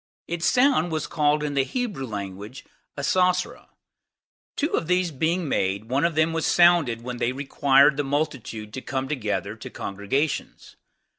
[0.27, 2.41] Its sound was called in the Hebrew tongue
[2.97, 3.67] Asosra.
[4.55, 8.73] Two of these being made, one of them was sounded when they required the multitude
[8.73, 10.75] to come together to congregations.